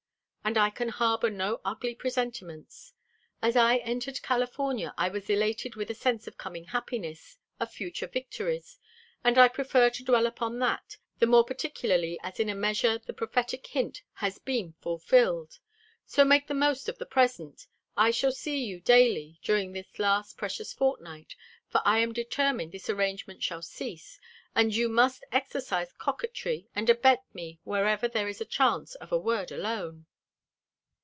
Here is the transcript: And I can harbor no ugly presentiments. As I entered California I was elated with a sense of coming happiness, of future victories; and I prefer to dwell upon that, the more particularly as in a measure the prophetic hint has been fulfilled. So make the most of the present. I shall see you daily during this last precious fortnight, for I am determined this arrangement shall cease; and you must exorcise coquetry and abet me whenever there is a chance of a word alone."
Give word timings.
And 0.43 0.57
I 0.57 0.71
can 0.71 0.89
harbor 0.89 1.29
no 1.29 1.61
ugly 1.63 1.93
presentiments. 1.95 2.93
As 3.43 3.55
I 3.55 3.77
entered 3.77 4.21
California 4.23 4.91
I 4.97 5.07
was 5.07 5.29
elated 5.29 5.75
with 5.75 5.89
a 5.91 5.95
sense 5.95 6.27
of 6.27 6.37
coming 6.37 6.65
happiness, 6.65 7.37
of 7.59 7.71
future 7.71 8.07
victories; 8.07 8.79
and 9.23 9.37
I 9.37 9.47
prefer 9.47 9.91
to 9.91 10.03
dwell 10.03 10.25
upon 10.25 10.57
that, 10.59 10.97
the 11.19 11.27
more 11.27 11.45
particularly 11.45 12.19
as 12.23 12.39
in 12.39 12.49
a 12.49 12.55
measure 12.55 12.97
the 12.97 13.13
prophetic 13.13 13.67
hint 13.67 14.01
has 14.13 14.39
been 14.39 14.73
fulfilled. 14.81 15.59
So 16.07 16.25
make 16.25 16.47
the 16.47 16.53
most 16.55 16.89
of 16.89 16.97
the 16.97 17.05
present. 17.05 17.67
I 17.95 18.09
shall 18.09 18.31
see 18.33 18.65
you 18.65 18.81
daily 18.81 19.39
during 19.43 19.71
this 19.71 19.99
last 19.99 20.37
precious 20.37 20.73
fortnight, 20.73 21.35
for 21.69 21.81
I 21.85 21.99
am 21.99 22.13
determined 22.13 22.73
this 22.73 22.89
arrangement 22.89 23.41
shall 23.41 23.61
cease; 23.61 24.19
and 24.53 24.75
you 24.75 24.89
must 24.89 25.23
exorcise 25.31 25.93
coquetry 25.93 26.67
and 26.75 26.89
abet 26.89 27.23
me 27.33 27.59
whenever 27.63 28.07
there 28.07 28.27
is 28.27 28.41
a 28.41 28.45
chance 28.45 28.95
of 28.95 29.11
a 29.13 29.19
word 29.19 29.51
alone." 29.51 30.07